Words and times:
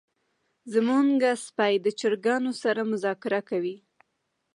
زمونږ 0.73 1.17
سپی 1.45 1.73
د 1.85 1.87
چرګانو 1.99 2.51
سره 2.63 2.81
مذاکره 2.91 3.39
کوي. 3.49 3.77